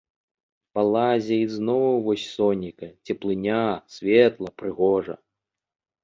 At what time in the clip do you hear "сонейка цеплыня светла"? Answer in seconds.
2.37-4.49